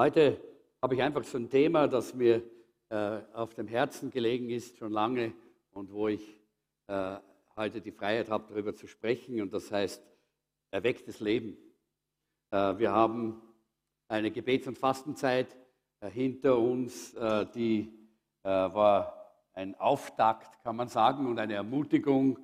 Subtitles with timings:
[0.00, 0.40] Heute
[0.80, 2.42] habe ich einfach so ein Thema, das mir
[2.88, 5.34] äh, auf dem Herzen gelegen ist, schon lange
[5.72, 6.40] und wo ich
[6.86, 7.16] äh,
[7.54, 9.42] heute die Freiheit habe, darüber zu sprechen.
[9.42, 10.02] Und das heißt
[10.70, 11.54] erwecktes Leben.
[12.50, 13.42] Äh, wir haben
[14.08, 15.54] eine Gebets- und Fastenzeit
[16.00, 17.92] äh, hinter uns, äh, die
[18.42, 22.38] äh, war ein Auftakt, kann man sagen, und eine Ermutigung,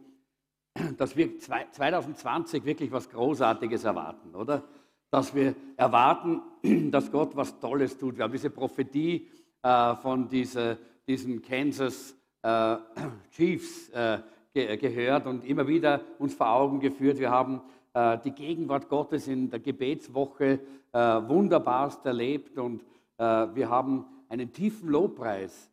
[0.99, 4.63] dass wir 2020 wirklich was Großartiges erwarten, oder?
[5.11, 6.43] Dass wir erwarten,
[6.91, 8.17] dass Gott was Tolles tut.
[8.17, 9.29] Wir haben diese Prophetie
[9.63, 12.77] äh, von diese, diesen Kansas äh,
[13.31, 14.19] Chiefs äh,
[14.53, 17.19] ge gehört und immer wieder uns vor Augen geführt.
[17.19, 17.61] Wir haben
[17.93, 20.61] äh, die Gegenwart Gottes in der Gebetswoche
[20.93, 22.83] äh, wunderbarst erlebt und
[23.19, 25.71] äh, wir haben einen tiefen Lobpreis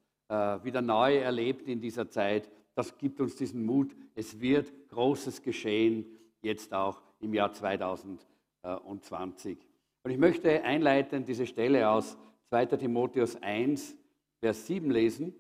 [0.63, 2.49] wieder neu erlebt in dieser Zeit.
[2.73, 3.91] Das gibt uns diesen Mut.
[4.15, 6.05] Es wird Großes geschehen,
[6.41, 8.32] jetzt auch im Jahr 2020
[8.63, 9.57] und 20.
[10.03, 12.17] Und ich möchte einleitend diese Stelle aus
[12.49, 12.65] 2.
[12.77, 13.95] Timotheus 1,
[14.39, 15.35] Vers 7 lesen.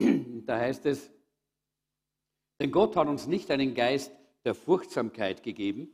[0.44, 1.08] Da heißt es,
[2.60, 4.12] denn Gott hat uns nicht einen Geist
[4.44, 5.88] der Furchtsamkeit gegeben,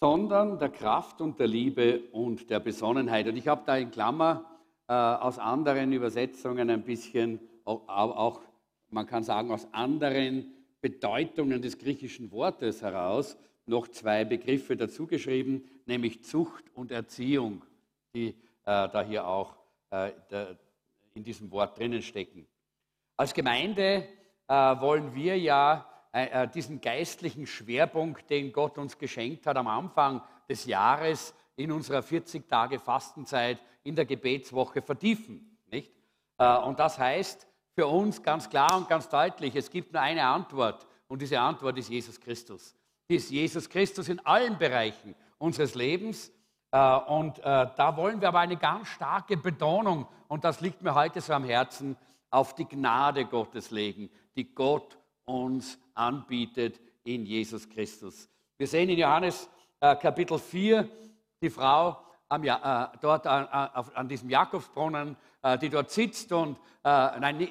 [0.00, 3.26] sondern der Kraft und der Liebe und der Besonnenheit.
[3.28, 4.44] Und ich habe da in Klammer
[4.88, 8.40] äh, aus anderen Übersetzungen ein bisschen, auch, auch,
[8.88, 10.52] man kann sagen, aus anderen
[10.82, 17.64] Bedeutungen des griechischen Wortes heraus noch zwei Begriffe dazugeschrieben, nämlich Zucht und Erziehung,
[18.14, 19.56] die äh, da hier auch
[19.90, 20.58] äh, der,
[21.14, 22.46] in diesem Wort drinnen stecken.
[23.16, 24.08] Als Gemeinde
[24.48, 29.68] äh, wollen wir ja äh, äh, diesen geistlichen Schwerpunkt, den Gott uns geschenkt hat am
[29.68, 35.56] Anfang des Jahres in unserer 40 Tage Fastenzeit in der Gebetswoche vertiefen.
[35.70, 35.92] Nicht?
[36.38, 40.24] Äh, und das heißt für uns ganz klar und ganz deutlich, es gibt nur eine
[40.24, 42.74] Antwort und diese Antwort ist Jesus Christus
[43.12, 46.32] ist Jesus Christus in allen Bereichen unseres Lebens.
[46.70, 50.94] Äh, und äh, da wollen wir aber eine ganz starke Betonung, und das liegt mir
[50.94, 51.96] heute so am Herzen,
[52.30, 54.96] auf die Gnade Gottes legen, die Gott
[55.26, 58.28] uns anbietet in Jesus Christus.
[58.56, 59.50] Wir sehen in Johannes
[59.80, 60.88] äh, Kapitel 4
[61.42, 61.98] die Frau
[63.02, 65.18] dort an diesem Jakobsbrunnen,
[65.60, 66.88] die dort sitzt und äh,
[67.20, 67.48] nein,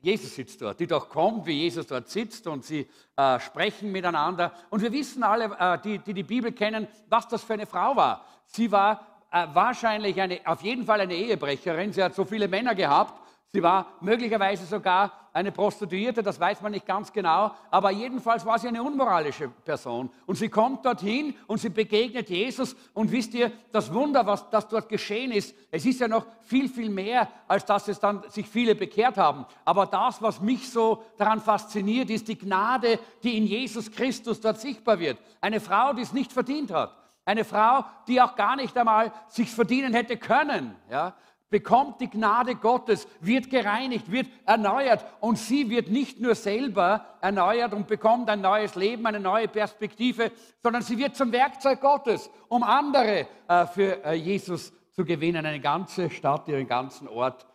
[0.00, 4.52] Jesus sitzt dort, die doch kommt, wie Jesus dort sitzt und sie äh, sprechen miteinander.
[4.70, 7.96] Und wir wissen alle, äh, die, die, die Bibel kennen, was das für eine Frau
[7.96, 8.24] war.
[8.46, 11.92] Sie war äh, wahrscheinlich eine, auf jeden Fall eine Ehebrecherin.
[11.92, 16.72] Sie hat so viele Männer gehabt Sie war möglicherweise sogar eine Prostituierte, das weiß man
[16.72, 20.10] nicht ganz genau, aber jedenfalls war sie eine unmoralische Person.
[20.26, 24.66] Und sie kommt dorthin und sie begegnet Jesus und wisst ihr, das Wunder, was das
[24.66, 28.48] dort geschehen ist, es ist ja noch viel, viel mehr, als dass es dann sich
[28.48, 29.46] viele bekehrt haben.
[29.64, 34.60] Aber das, was mich so daran fasziniert, ist die Gnade, die in Jesus Christus dort
[34.60, 35.18] sichtbar wird.
[35.40, 36.96] Eine Frau, die es nicht verdient hat.
[37.24, 40.74] Eine Frau, die auch gar nicht einmal sich verdienen hätte können.
[40.90, 41.14] Ja?
[41.50, 47.72] Bekommt die Gnade Gottes, wird gereinigt, wird erneuert und sie wird nicht nur selber erneuert
[47.72, 50.32] und bekommt ein neues Leben, eine neue Perspektive,
[50.62, 55.46] sondern sie wird zum Werkzeug Gottes, um andere äh, für äh, Jesus zu gewinnen.
[55.46, 57.46] Eine ganze Stadt, ihren ganzen Ort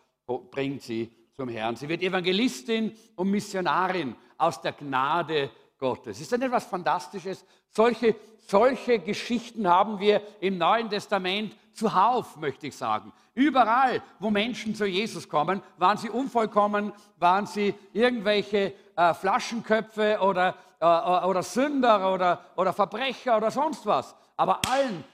[0.50, 1.76] bringt sie zum Herrn.
[1.76, 6.20] Sie wird Evangelistin und Missionarin aus der Gnade Gottes.
[6.20, 7.44] Ist das etwas Fantastisches?
[7.68, 8.16] Solche,
[8.46, 13.12] solche Geschichten haben wir im Neuen Testament zuhauf, möchte ich sagen.
[13.34, 20.54] Überall, wo Menschen zu Jesus kommen, waren sie unvollkommen, waren sie irgendwelche äh, Flaschenköpfe oder,
[20.80, 24.14] äh, äh, oder Sünder oder, oder Verbrecher oder sonst was.
[24.36, 25.04] Aber allen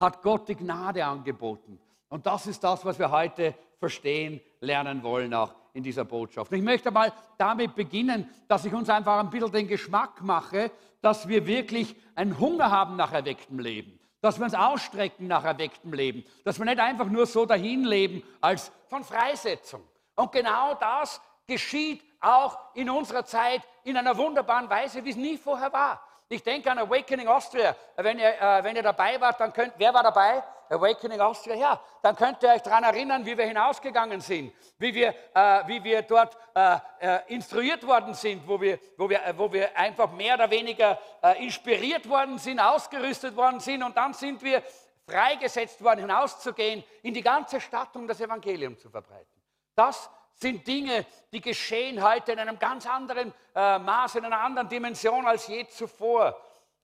[0.00, 1.78] hat Gott die Gnade angeboten.
[2.08, 6.52] Und das ist das, was wir heute verstehen, lernen wollen, auch in dieser Botschaft.
[6.52, 10.70] Ich möchte mal damit beginnen, dass ich uns einfach ein bisschen den Geschmack mache,
[11.02, 15.92] dass wir wirklich einen Hunger haben nach erwecktem Leben dass wir uns ausstrecken nach erwecktem
[15.92, 19.82] Leben, dass wir nicht einfach nur so dahin leben als von Freisetzung.
[20.14, 25.36] Und genau das geschieht auch in unserer Zeit in einer wunderbaren Weise, wie es nie
[25.36, 26.02] vorher war.
[26.28, 27.76] Ich denke an Awakening Austria.
[27.96, 30.42] Wenn ihr, äh, wenn ihr dabei wart, dann könnt, wer war dabei?
[30.68, 31.80] Awakening Austria, ja.
[32.02, 36.02] Dann könnt ihr euch daran erinnern, wie wir hinausgegangen sind, wie wir, äh, wie wir
[36.02, 40.34] dort äh, äh instruiert worden sind, wo wir, wo, wir, äh, wo wir einfach mehr
[40.34, 44.62] oder weniger äh, inspiriert worden sind, ausgerüstet worden sind und dann sind wir
[45.08, 49.26] freigesetzt worden, hinauszugehen in die ganze Stadt, um das Evangelium zu verbreiten.
[49.74, 54.68] Das sind Dinge, die geschehen heute in einem ganz anderen äh, Maß, in einer anderen
[54.68, 56.38] Dimension als je zuvor.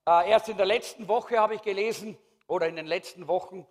[0.07, 2.17] Äh, erst in der letzten Woche habe ich gelesen,
[2.53, 3.67] oder in den letzten Wochen,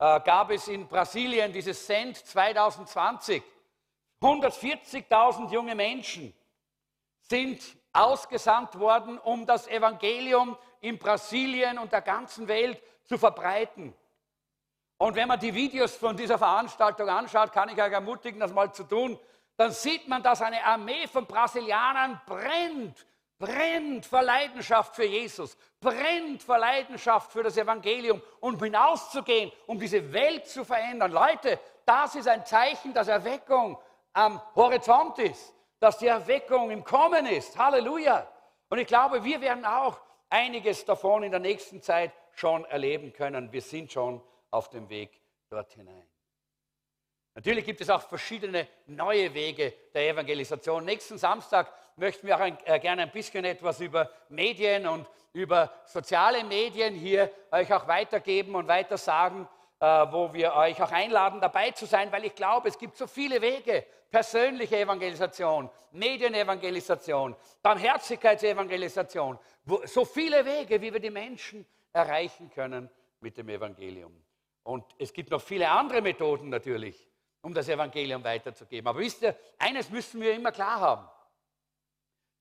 [0.00, 3.40] äh, gab es in Brasilien dieses Cent 2020.
[4.20, 6.34] 140.000 junge Menschen
[7.20, 7.62] sind
[7.92, 13.94] ausgesandt worden, um das Evangelium in Brasilien und der ganzen Welt zu verbreiten.
[14.98, 18.72] Und wenn man die Videos von dieser Veranstaltung anschaut, kann ich euch ermutigen, das mal
[18.72, 19.16] zu tun,
[19.56, 23.06] dann sieht man, dass eine Armee von Brasilianern brennt,
[23.38, 30.12] brennt vor Leidenschaft für Jesus, brennt vor Leidenschaft für das Evangelium, um hinauszugehen, um diese
[30.12, 31.12] Welt zu verändern.
[31.12, 33.78] Leute, das ist ein Zeichen, dass Erweckung
[34.12, 37.58] am Horizont ist, dass die Erweckung im Kommen ist.
[37.58, 38.26] Halleluja.
[38.68, 40.00] Und ich glaube, wir werden auch
[40.30, 43.52] einiges davon in der nächsten Zeit schon erleben können.
[43.52, 46.06] Wir sind schon auf dem Weg dort hinein.
[47.34, 50.86] Natürlich gibt es auch verschiedene neue Wege der Evangelisation.
[50.86, 55.72] Nächsten Samstag möchten wir auch ein, äh, gerne ein bisschen etwas über Medien und über
[55.84, 59.48] soziale Medien hier euch auch weitergeben und weiter sagen,
[59.80, 63.06] äh, wo wir euch auch einladen, dabei zu sein, weil ich glaube, es gibt so
[63.06, 63.84] viele Wege.
[64.10, 69.38] Persönliche Evangelisation, Medienevangelisation, Barmherzigkeitsevangelisation,
[69.84, 72.88] so viele Wege, wie wir die Menschen erreichen können
[73.20, 74.22] mit dem Evangelium.
[74.62, 77.08] Und es gibt noch viele andere Methoden natürlich,
[77.42, 78.88] um das Evangelium weiterzugeben.
[78.88, 81.08] Aber wisst ihr, eines müssen wir immer klar haben.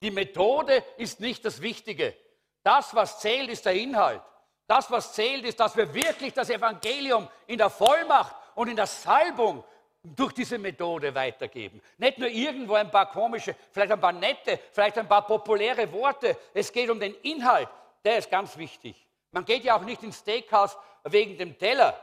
[0.05, 2.15] Die Methode ist nicht das Wichtige.
[2.61, 4.21] Das, was zählt, ist der Inhalt.
[4.67, 8.85] Das, was zählt, ist, dass wir wirklich das Evangelium in der Vollmacht und in der
[8.85, 9.63] Salbung
[10.03, 11.81] durch diese Methode weitergeben.
[11.97, 16.37] Nicht nur irgendwo ein paar komische, vielleicht ein paar nette, vielleicht ein paar populäre Worte.
[16.53, 17.67] Es geht um den Inhalt.
[18.03, 19.07] Der ist ganz wichtig.
[19.31, 21.99] Man geht ja auch nicht ins Steakhouse wegen dem Teller,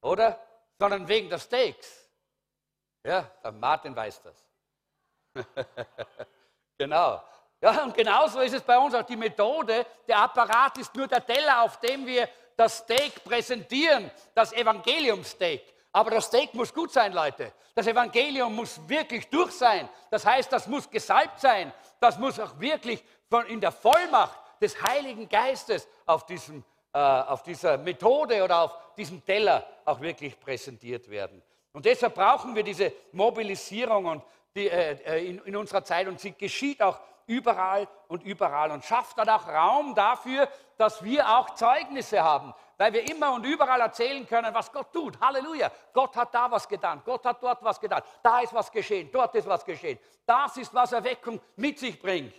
[0.00, 0.40] oder?
[0.78, 2.08] Sondern wegen der Steaks.
[3.04, 4.42] Ja, der Martin weiß das.
[6.78, 7.22] genau.
[7.60, 9.86] Ja, und genauso ist es bei uns auch die Methode.
[10.06, 15.62] Der Apparat ist nur der Teller, auf dem wir das Steak präsentieren, das Evangelium-Steak.
[15.92, 17.52] Aber das Steak muss gut sein, Leute.
[17.74, 19.88] Das Evangelium muss wirklich durch sein.
[20.10, 21.72] Das heißt, das muss gesalbt sein.
[22.00, 27.42] Das muss auch wirklich von, in der Vollmacht des Heiligen Geistes auf, diesem, äh, auf
[27.42, 31.42] dieser Methode oder auf diesem Teller auch wirklich präsentiert werden.
[31.72, 34.22] Und deshalb brauchen wir diese Mobilisierung und
[34.56, 38.84] die, äh, äh, in, in unserer Zeit und sie geschieht auch überall und überall und
[38.84, 40.48] schafft dann auch Raum dafür,
[40.78, 45.20] dass wir auch Zeugnisse haben, weil wir immer und überall erzählen können, was Gott tut.
[45.20, 45.70] Halleluja.
[45.92, 49.34] Gott hat da was getan, Gott hat dort was getan, da ist was geschehen, dort
[49.34, 49.98] ist was geschehen.
[50.24, 52.34] Das ist, was Erweckung mit sich bringt.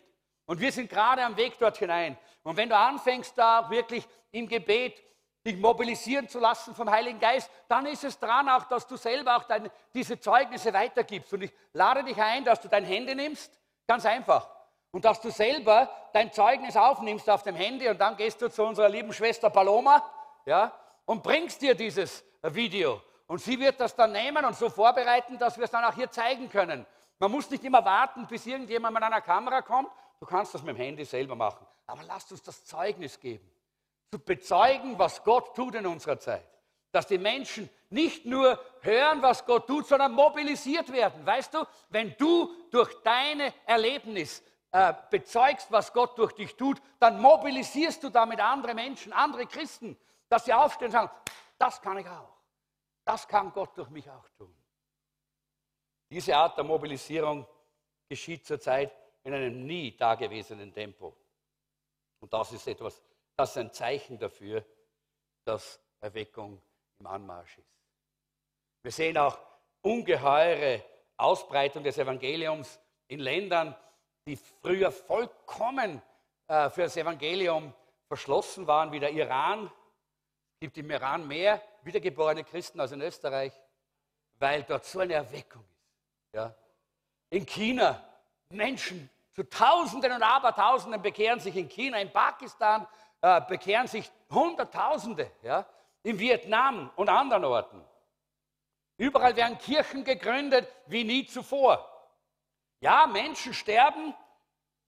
[0.46, 2.18] Und wir sind gerade am Weg dort hinein.
[2.44, 5.04] Und wenn du anfängst, da wirklich im Gebet
[5.48, 9.38] dich mobilisieren zu lassen vom Heiligen Geist, dann ist es dran auch, dass du selber
[9.38, 11.34] auch deine, diese Zeugnisse weitergibst.
[11.34, 13.58] Und ich lade dich ein, dass du dein Handy nimmst,
[13.88, 14.50] ganz einfach.
[14.92, 18.64] Und dass du selber dein Zeugnis aufnimmst auf dem Handy und dann gehst du zu
[18.64, 20.04] unserer lieben Schwester Paloma
[20.46, 20.72] ja,
[21.06, 23.02] und bringst dir dieses Video.
[23.28, 26.12] Und sie wird das dann nehmen und so vorbereiten, dass wir es dann auch hier
[26.12, 26.86] zeigen können.
[27.20, 29.90] Man muss nicht immer warten, bis irgendjemand mit einer Kamera kommt.
[30.20, 31.66] Du kannst das mit dem Handy selber machen.
[31.86, 33.50] Aber lasst uns das Zeugnis geben.
[34.12, 36.48] Zu bezeugen, was Gott tut in unserer Zeit.
[36.92, 41.26] Dass die Menschen nicht nur hören, was Gott tut, sondern mobilisiert werden.
[41.26, 47.22] Weißt du, wenn du durch deine Erlebnis äh, bezeugst, was Gott durch dich tut, dann
[47.22, 49.98] mobilisierst du damit andere Menschen, andere Christen,
[50.30, 51.12] dass sie aufstehen und sagen,
[51.58, 52.38] das kann ich auch.
[53.04, 54.54] Das kann Gott durch mich auch tun.
[56.10, 57.46] Diese Art der Mobilisierung
[58.08, 61.16] geschieht zurzeit in einem nie dagewesenen Tempo.
[62.20, 63.02] Und das ist etwas,
[63.38, 64.66] das ist ein Zeichen dafür,
[65.46, 66.62] dass Erweckung
[67.00, 67.78] im Anmarsch ist.
[68.84, 69.38] Wir sehen auch
[69.82, 70.84] ungeheure
[71.18, 73.76] Ausbreitung des Evangeliums in Ländern,
[74.28, 76.02] die früher vollkommen
[76.48, 77.74] äh, für das Evangelium
[78.08, 79.66] verschlossen waren, wie der Iran.
[80.56, 83.54] Es gibt im Iran mehr wiedergeborene Christen als in Österreich,
[84.40, 86.34] weil dort so eine Erweckung ist.
[86.34, 86.56] Ja.
[87.30, 88.04] In China
[88.50, 92.88] Menschen zu Tausenden und Abertausenden bekehren sich in China, in Pakistan
[93.22, 95.66] äh, bekehren sich Hunderttausende, ja,
[96.04, 97.84] in Vietnam und anderen Orten.
[98.98, 101.88] Überall werden Kirchen gegründet wie nie zuvor.
[102.82, 104.14] Ja, Menschen sterben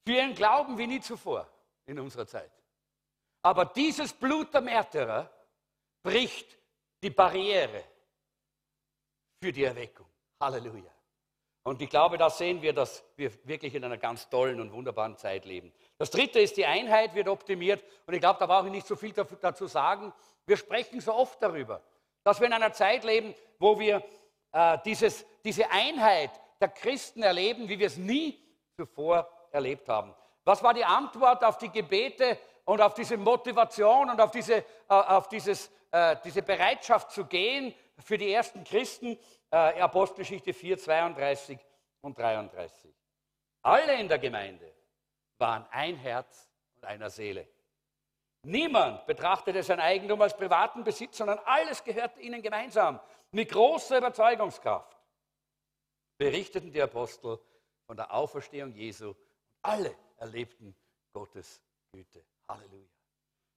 [0.06, 1.48] für ihren Glauben wie nie zuvor
[1.86, 2.52] in unserer Zeit.
[3.42, 5.30] Aber dieses Blut der Märtyrer
[6.04, 6.58] bricht
[7.02, 7.84] die Barriere
[9.42, 10.08] für die Erweckung.
[10.40, 10.92] Halleluja.
[11.64, 15.18] Und ich glaube, da sehen wir, dass wir wirklich in einer ganz tollen und wunderbaren
[15.18, 15.74] Zeit leben.
[16.00, 17.84] Das dritte ist, die Einheit wird optimiert.
[18.08, 20.12] Und ich glaube, da brauche ich nicht so viel dazu sagen.
[20.48, 21.84] Wir sprechen so oft darüber,
[22.24, 24.04] dass wir in einer Zeit leben, wo wir
[24.52, 28.42] äh, dieses, diese Einheit der Christen erleben, wie wir es nie
[28.76, 30.16] zuvor erlebt haben.
[30.44, 34.64] Was war die Antwort auf die Gebete und auf diese Motivation und auf diese, äh,
[34.88, 39.20] auf dieses, äh, diese Bereitschaft zu gehen für die ersten Christen?
[39.52, 41.60] äh, Apostelgeschichte 4, 32
[42.02, 42.94] und 33.
[43.62, 44.74] Alle in der Gemeinde
[45.40, 47.48] waren ein Herz und einer Seele.
[48.44, 53.00] Niemand betrachtete sein Eigentum als privaten Besitz, sondern alles gehörte ihnen gemeinsam.
[53.32, 54.98] Mit großer Überzeugungskraft
[56.18, 57.40] berichteten die Apostel
[57.86, 59.14] von der Auferstehung Jesu.
[59.62, 60.76] Alle erlebten
[61.14, 62.24] Gottes Güte.
[62.48, 62.88] Halleluja.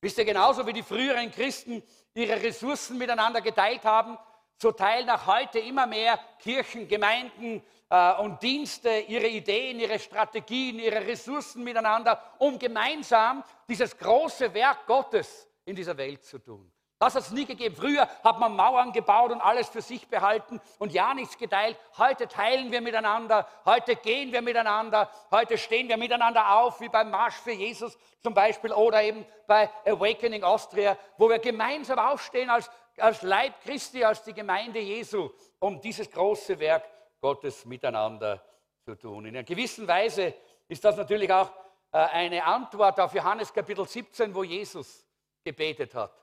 [0.01, 1.83] Wisst ihr, genauso wie die früheren Christen
[2.15, 4.19] ihre Ressourcen miteinander geteilt haben,
[4.63, 10.79] so teilen auch heute immer mehr Kirchen, Gemeinden äh, und Dienste ihre Ideen, ihre Strategien,
[10.79, 16.71] ihre Ressourcen miteinander, um gemeinsam dieses große Werk Gottes in dieser Welt zu tun.
[17.03, 17.75] Das hat es nie gegeben.
[17.75, 21.77] Früher hat man Mauern gebaut und alles für sich behalten und ja nichts geteilt.
[21.99, 27.11] Heute teilen wir miteinander, heute gehen wir miteinander, heute stehen wir miteinander auf, wie beim
[27.11, 32.71] Marsch für Jesus zum Beispiel oder eben bei Awakening Austria, wo wir gemeinsam aufstehen als,
[32.99, 35.29] als Leib Christi, als die Gemeinde Jesu,
[35.59, 36.85] um dieses große Werk
[37.21, 38.45] Gottes miteinander
[38.85, 39.27] zu tun.
[39.27, 40.35] In einer gewissen Weise
[40.69, 41.51] ist das natürlich auch
[41.91, 45.05] äh, eine Antwort auf Johannes Kapitel 17, wo Jesus
[45.43, 46.22] gebetet hat.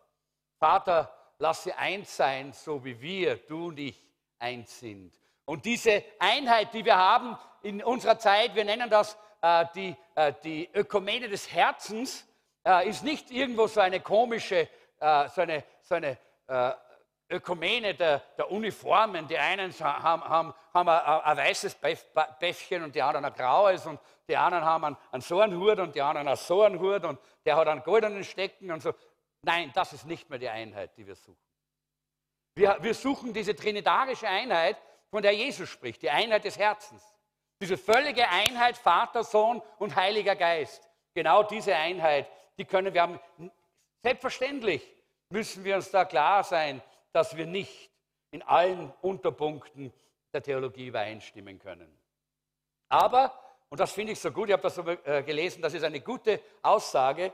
[0.59, 4.03] Vater, lass sie eins sein, so wie wir, du und ich,
[4.39, 5.13] eins sind.
[5.45, 10.33] Und diese Einheit, die wir haben in unserer Zeit, wir nennen das äh, die, äh,
[10.43, 12.27] die Ökumene des Herzens,
[12.65, 14.67] äh, ist nicht irgendwo so eine komische,
[14.99, 16.71] äh, so eine, so eine äh,
[17.31, 19.27] Ökumene der, der, Uniformen.
[19.27, 21.77] Die einen haben, haben, haben ein, ein, weißes
[22.39, 25.79] Bäffchen und die anderen ein graues und die anderen haben einen, einen so einen Hut
[25.79, 28.93] und die anderen einen so einen Hut und der hat einen goldenen Stecken und so.
[29.41, 31.37] Nein, das ist nicht mehr die Einheit, die wir suchen.
[32.55, 34.77] Wir, wir suchen diese trinitarische Einheit,
[35.09, 37.03] von der Jesus spricht, die Einheit des Herzens.
[37.61, 40.89] Diese völlige Einheit Vater, Sohn und Heiliger Geist.
[41.13, 43.19] Genau diese Einheit, die können wir haben.
[44.03, 44.87] Selbstverständlich
[45.29, 46.81] müssen wir uns da klar sein,
[47.11, 47.89] dass wir nicht
[48.31, 49.91] in allen Unterpunkten
[50.31, 51.97] der Theologie übereinstimmen können.
[52.89, 53.37] Aber,
[53.69, 56.01] und das finde ich so gut, ich habe das so äh, gelesen, das ist eine
[56.01, 57.33] gute Aussage,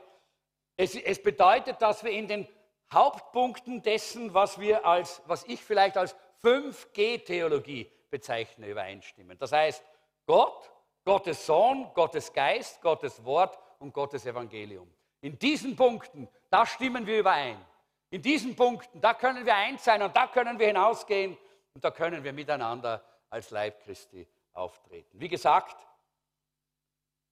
[0.76, 2.48] es, es bedeutet, dass wir in den
[2.92, 9.36] Hauptpunkten dessen, was wir als, was ich vielleicht als 5G-Theologie bezeichne, übereinstimmen.
[9.38, 9.82] Das heißt,
[10.26, 10.70] Gott,
[11.04, 14.92] Gottes Sohn, Gottes Geist, Gottes Wort und Gottes Evangelium.
[15.20, 17.64] In diesen Punkten, da stimmen wir überein.
[18.10, 21.36] In diesen Punkten, da können wir eins sein und da können wir hinausgehen
[21.74, 25.18] und da können wir miteinander als Leib Christi auftreten.
[25.18, 25.76] Wie gesagt,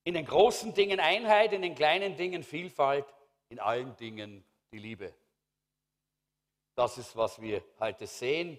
[0.03, 3.07] in den großen Dingen Einheit, in den kleinen Dingen Vielfalt,
[3.49, 5.15] in allen Dingen die Liebe.
[6.75, 8.59] Das ist, was wir heute sehen.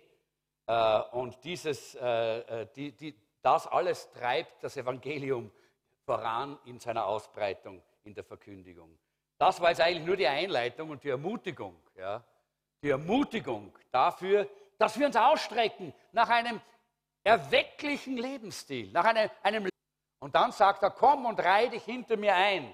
[0.68, 5.52] Äh, und dieses, äh, äh, die, die, das alles treibt das Evangelium
[6.06, 8.98] voran in seiner Ausbreitung, in der Verkündigung.
[9.38, 11.76] Das war jetzt eigentlich nur die Einleitung und die Ermutigung.
[11.98, 12.24] Ja?
[12.82, 16.62] Die Ermutigung dafür, dass wir uns ausstrecken nach einem
[17.24, 19.70] erwecklichen Lebensstil, nach einem, einem
[20.20, 22.74] und dann sagt er, komm und reih dich hinter mir ein.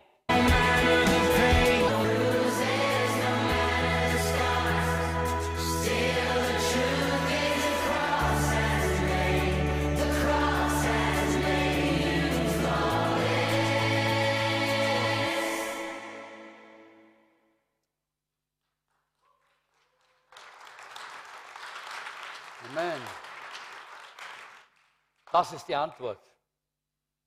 [25.41, 26.19] Das ist die Antwort.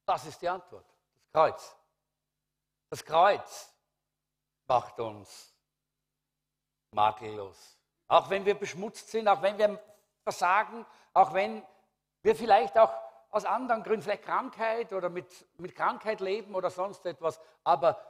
[0.06, 0.86] Das ist die Antwort.
[0.86, 1.76] Das Kreuz.
[2.88, 3.74] Das Kreuz
[4.68, 5.52] macht uns
[6.92, 7.76] makellos.
[8.06, 9.82] Auch wenn wir beschmutzt sind, auch wenn wir
[10.22, 11.60] versagen, auch wenn
[12.22, 12.94] wir vielleicht auch
[13.30, 15.26] aus anderen Gründen, vielleicht Krankheit oder mit,
[15.58, 18.00] mit Krankheit leben oder sonst etwas, aber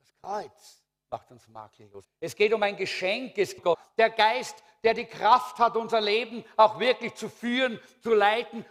[0.00, 2.10] das Kreuz macht uns makellos.
[2.18, 6.44] Es geht um ein Geschenk, es Gott, der Geist, der die Kraft hat, unser Leben
[6.56, 8.64] auch wirklich zu führen, zu leiten,